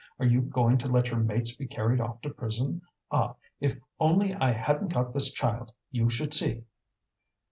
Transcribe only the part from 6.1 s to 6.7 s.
see!"